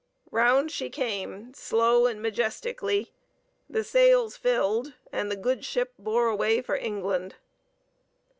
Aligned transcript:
Round 0.31 0.71
she 0.71 0.89
came 0.89 1.53
slow 1.53 2.07
and 2.07 2.19
majestically; 2.23 3.11
the 3.69 3.83
sails 3.83 4.35
filled, 4.35 4.95
and 5.11 5.29
the 5.29 5.35
good 5.35 5.63
ship 5.63 5.93
bore 5.99 6.25
away 6.27 6.59
for 6.59 6.75
England. 6.75 7.35